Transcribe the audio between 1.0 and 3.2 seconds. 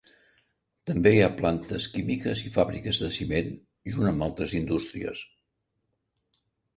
hi ha plantes químiques i fàbriques de